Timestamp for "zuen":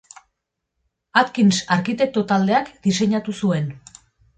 3.43-3.75